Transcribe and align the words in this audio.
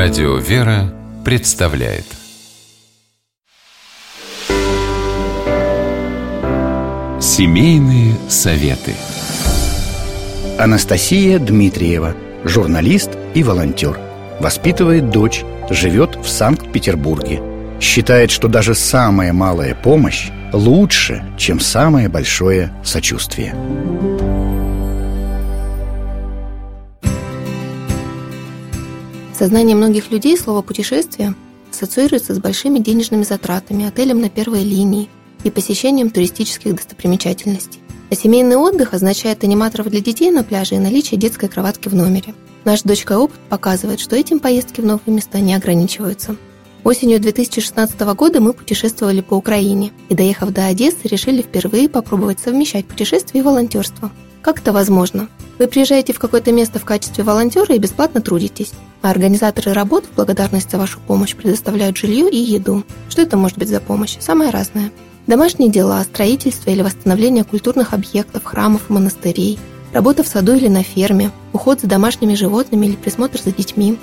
Радио 0.00 0.36
«Вера» 0.36 0.94
представляет. 1.24 2.04
Семейные 7.20 8.14
советы. 8.28 8.94
Анастасия 10.56 11.40
Дмитриева, 11.40 12.14
журналист 12.44 13.10
и 13.34 13.42
волонтер. 13.42 13.98
Воспитывает 14.38 15.10
дочь, 15.10 15.42
живет 15.68 16.14
в 16.14 16.28
Санкт-Петербурге. 16.28 17.42
Считает, 17.80 18.30
что 18.30 18.46
даже 18.46 18.76
самая 18.76 19.32
малая 19.32 19.74
помощь 19.74 20.28
лучше, 20.52 21.24
чем 21.36 21.58
самое 21.58 22.08
большое 22.08 22.70
сочувствие 22.84 23.52
сознании 29.38 29.74
многих 29.74 30.10
людей 30.10 30.36
слово 30.36 30.62
«путешествие» 30.62 31.34
ассоциируется 31.70 32.34
с 32.34 32.40
большими 32.40 32.80
денежными 32.80 33.22
затратами, 33.22 33.86
отелем 33.86 34.20
на 34.20 34.28
первой 34.28 34.64
линии 34.64 35.08
и 35.44 35.50
посещением 35.50 36.10
туристических 36.10 36.74
достопримечательностей. 36.74 37.80
А 38.10 38.16
семейный 38.16 38.56
отдых 38.56 38.94
означает 38.94 39.44
аниматоров 39.44 39.90
для 39.90 40.00
детей 40.00 40.32
на 40.32 40.42
пляже 40.42 40.74
и 40.74 40.78
наличие 40.78 41.20
детской 41.20 41.48
кроватки 41.48 41.88
в 41.88 41.94
номере. 41.94 42.34
Наш 42.64 42.82
дочка 42.82 43.16
опыт 43.18 43.38
показывает, 43.48 44.00
что 44.00 44.16
этим 44.16 44.40
поездки 44.40 44.80
в 44.80 44.86
новые 44.86 45.14
места 45.14 45.38
не 45.38 45.54
ограничиваются. 45.54 46.34
Осенью 46.82 47.20
2016 47.20 48.00
года 48.00 48.40
мы 48.40 48.52
путешествовали 48.52 49.20
по 49.20 49.34
Украине 49.34 49.92
и, 50.08 50.14
доехав 50.14 50.50
до 50.50 50.66
Одессы, 50.66 50.98
решили 51.04 51.42
впервые 51.42 51.88
попробовать 51.88 52.40
совмещать 52.40 52.86
путешествие 52.86 53.42
и 53.42 53.44
волонтерство. 53.44 54.10
Как 54.42 54.60
это 54.60 54.72
возможно? 54.72 55.28
Вы 55.58 55.66
приезжаете 55.66 56.12
в 56.12 56.20
какое-то 56.20 56.52
место 56.52 56.78
в 56.78 56.84
качестве 56.84 57.24
волонтера 57.24 57.74
и 57.74 57.78
бесплатно 57.78 58.20
трудитесь, 58.20 58.72
а 59.02 59.10
организаторы 59.10 59.72
работ 59.72 60.04
в 60.04 60.14
благодарность 60.14 60.70
за 60.70 60.78
вашу 60.78 61.00
помощь 61.00 61.34
предоставляют 61.34 61.96
жилье 61.96 62.30
и 62.30 62.36
еду. 62.36 62.84
Что 63.08 63.22
это 63.22 63.36
может 63.36 63.58
быть 63.58 63.68
за 63.68 63.80
помощь? 63.80 64.16
Самое 64.20 64.50
разное. 64.50 64.92
Домашние 65.26 65.70
дела, 65.70 66.02
строительство 66.04 66.70
или 66.70 66.82
восстановление 66.82 67.42
культурных 67.42 67.92
объектов, 67.92 68.44
храмов 68.44 68.88
и 68.88 68.92
монастырей, 68.92 69.58
работа 69.92 70.22
в 70.22 70.28
саду 70.28 70.54
или 70.54 70.68
на 70.68 70.84
ферме, 70.84 71.32
уход 71.52 71.80
за 71.80 71.88
домашними 71.88 72.34
животными 72.34 72.86
или 72.86 72.94
присмотр 72.94 73.40
за 73.42 73.50
детьми. 73.50 73.98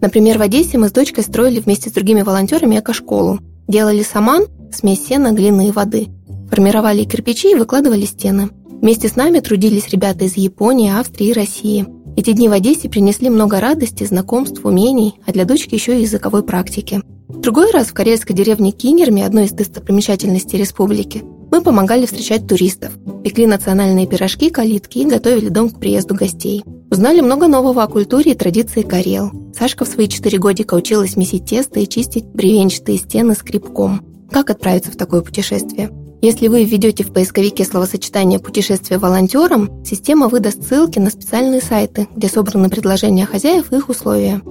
Например, 0.00 0.38
в 0.38 0.42
Одессе 0.42 0.78
мы 0.78 0.88
с 0.88 0.92
дочкой 0.92 1.24
строили 1.24 1.60
вместе 1.60 1.90
с 1.90 1.92
другими 1.92 2.22
волонтерами 2.22 2.78
эко-школу. 2.78 3.40
Делали 3.68 4.02
саман, 4.02 4.46
смесь 4.72 5.06
сена, 5.06 5.32
глины 5.32 5.68
и 5.68 5.72
воды– 5.72 6.08
Формировали 6.50 7.04
кирпичи 7.04 7.52
и 7.52 7.54
выкладывали 7.54 8.04
стены. 8.04 8.50
Вместе 8.80 9.08
с 9.08 9.16
нами 9.16 9.40
трудились 9.40 9.88
ребята 9.88 10.24
из 10.24 10.36
Японии, 10.36 10.92
Австрии 10.96 11.28
и 11.28 11.32
России. 11.32 11.86
Эти 12.16 12.32
дни 12.32 12.48
в 12.48 12.52
Одессе 12.52 12.88
принесли 12.88 13.28
много 13.30 13.60
радости, 13.60 14.04
знакомств, 14.04 14.64
умений, 14.64 15.14
а 15.26 15.32
для 15.32 15.44
дочки 15.44 15.74
еще 15.74 15.98
и 15.98 16.02
языковой 16.02 16.42
практики. 16.42 17.02
В 17.28 17.40
другой 17.40 17.70
раз 17.72 17.88
в 17.88 17.94
карельской 17.94 18.34
деревне 18.34 18.70
Кинерми, 18.70 19.22
одной 19.22 19.44
из 19.44 19.50
достопримечательностей 19.50 20.58
республики, 20.58 21.24
мы 21.50 21.60
помогали 21.60 22.06
встречать 22.06 22.46
туристов, 22.46 22.92
пекли 23.22 23.46
национальные 23.46 24.06
пирожки, 24.06 24.50
калитки 24.50 24.98
и 24.98 25.04
готовили 25.04 25.48
дом 25.48 25.70
к 25.70 25.78
приезду 25.78 26.14
гостей. 26.14 26.64
Узнали 26.90 27.20
много 27.20 27.48
нового 27.48 27.82
о 27.82 27.88
культуре 27.88 28.32
и 28.32 28.34
традиции 28.34 28.82
Карел. 28.82 29.32
Сашка 29.58 29.84
в 29.84 29.88
свои 29.88 30.08
четыре 30.08 30.38
годика 30.38 30.74
училась 30.74 31.16
месить 31.16 31.46
тесто 31.46 31.80
и 31.80 31.88
чистить 31.88 32.24
бревенчатые 32.24 32.98
стены 32.98 33.34
скребком. 33.34 34.02
Как 34.30 34.50
отправиться 34.50 34.92
в 34.92 34.96
такое 34.96 35.22
путешествие? 35.22 35.90
Если 36.26 36.48
вы 36.48 36.64
введете 36.64 37.04
в 37.04 37.12
поисковике 37.12 37.64
словосочетание 37.64 38.40
«путешествие 38.40 38.98
волонтером», 38.98 39.70
система 39.84 40.26
выдаст 40.26 40.60
ссылки 40.60 40.98
на 40.98 41.10
специальные 41.10 41.60
сайты, 41.60 42.08
где 42.16 42.26
собраны 42.26 42.68
предложения 42.68 43.24
хозяев 43.26 43.70
и 43.70 43.76
их 43.76 43.88
условия. 43.88 44.42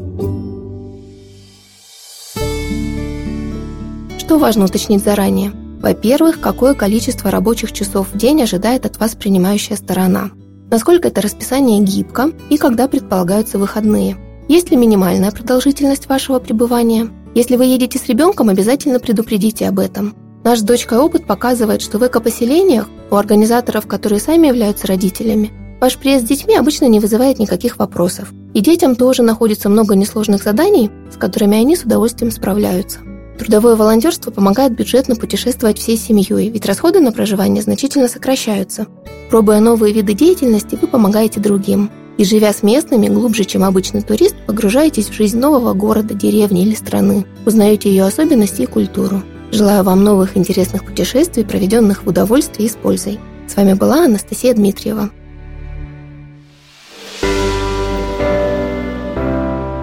Что 4.17 4.37
важно 4.37 4.63
уточнить 4.63 5.03
заранее? 5.03 5.51
Во-первых, 5.81 6.39
какое 6.39 6.75
количество 6.75 7.29
рабочих 7.29 7.73
часов 7.73 8.07
в 8.13 8.17
день 8.17 8.41
ожидает 8.41 8.85
от 8.85 8.97
вас 8.97 9.13
принимающая 9.15 9.75
сторона? 9.75 10.31
Насколько 10.71 11.09
это 11.09 11.19
расписание 11.19 11.81
гибко 11.81 12.31
и 12.49 12.55
когда 12.55 12.87
предполагаются 12.87 13.57
выходные? 13.57 14.15
Есть 14.47 14.71
ли 14.71 14.77
минимальная 14.77 15.31
продолжительность 15.31 16.07
вашего 16.07 16.39
пребывания? 16.39 17.09
Если 17.35 17.57
вы 17.57 17.65
едете 17.65 17.99
с 17.99 18.07
ребенком, 18.07 18.47
обязательно 18.47 19.01
предупредите 19.01 19.67
об 19.67 19.79
этом. 19.79 20.15
Наш 20.45 20.59
с 20.59 20.61
дочкой 20.61 20.99
опыт 20.99 21.25
показывает, 21.25 21.81
что 21.81 21.97
в 21.97 22.05
экопоселениях 22.05 22.87
у 23.09 23.15
организаторов, 23.15 23.87
которые 23.87 24.19
сами 24.19 24.45
являются 24.45 24.85
родителями, 24.85 25.51
ваш 25.81 25.97
приезд 25.97 26.25
с 26.25 26.27
детьми 26.27 26.55
обычно 26.55 26.85
не 26.85 26.99
вызывает 26.99 27.39
никаких 27.39 27.79
вопросов. 27.79 28.31
И 28.53 28.61
детям 28.61 28.95
тоже 28.95 29.23
находится 29.23 29.69
много 29.69 29.95
несложных 29.95 30.43
заданий, 30.43 30.91
с 31.11 31.17
которыми 31.17 31.57
они 31.57 31.75
с 31.75 31.81
удовольствием 31.81 32.31
справляются. 32.31 32.99
Трудовое 33.39 33.75
волонтерство 33.75 34.29
помогает 34.29 34.75
бюджетно 34.75 35.15
путешествовать 35.15 35.79
всей 35.79 35.97
семьей, 35.97 36.49
ведь 36.51 36.67
расходы 36.67 36.99
на 36.99 37.11
проживание 37.11 37.63
значительно 37.63 38.07
сокращаются. 38.07 38.85
Пробуя 39.31 39.59
новые 39.59 39.95
виды 39.95 40.13
деятельности, 40.13 40.77
вы 40.79 40.87
помогаете 40.87 41.39
другим. 41.39 41.89
И 42.19 42.23
живя 42.23 42.53
с 42.53 42.61
местными, 42.61 43.07
глубже, 43.07 43.45
чем 43.45 43.63
обычный 43.63 44.03
турист, 44.03 44.35
погружаетесь 44.45 45.09
в 45.09 45.13
жизнь 45.13 45.39
нового 45.39 45.73
города, 45.73 46.13
деревни 46.13 46.61
или 46.61 46.75
страны, 46.75 47.25
узнаете 47.47 47.89
ее 47.89 48.05
особенности 48.05 48.61
и 48.61 48.67
культуру. 48.67 49.23
Желаю 49.55 49.85
вам 49.85 50.03
новых 50.03 50.35
интересных 50.35 50.83
путешествий, 50.83 51.45
проведенных 51.45 52.03
в 52.03 52.09
удовольствии 52.09 52.65
и 52.65 52.67
с 52.67 52.75
пользой. 52.75 53.21
С 53.47 53.55
вами 53.55 53.71
была 53.71 54.03
Анастасия 54.03 54.53
Дмитриева. 54.53 55.09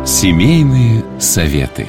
Семейные 0.04 1.02
советы. 1.18 1.86